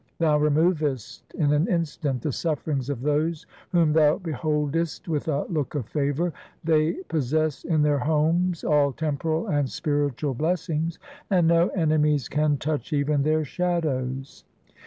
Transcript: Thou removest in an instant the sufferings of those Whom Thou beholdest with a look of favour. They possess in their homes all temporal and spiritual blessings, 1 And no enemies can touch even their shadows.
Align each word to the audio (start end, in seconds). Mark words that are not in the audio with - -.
Thou 0.17 0.35
removest 0.39 1.31
in 1.35 1.53
an 1.53 1.67
instant 1.67 2.23
the 2.23 2.31
sufferings 2.31 2.89
of 2.89 3.01
those 3.03 3.45
Whom 3.71 3.93
Thou 3.93 4.17
beholdest 4.17 5.07
with 5.07 5.27
a 5.27 5.45
look 5.45 5.75
of 5.75 5.85
favour. 5.87 6.33
They 6.63 6.93
possess 7.07 7.63
in 7.63 7.83
their 7.83 7.99
homes 7.99 8.63
all 8.63 8.93
temporal 8.93 9.45
and 9.45 9.69
spiritual 9.69 10.33
blessings, 10.33 10.97
1 11.27 11.37
And 11.37 11.47
no 11.47 11.67
enemies 11.67 12.29
can 12.29 12.57
touch 12.57 12.91
even 12.91 13.21
their 13.21 13.45
shadows. 13.45 14.43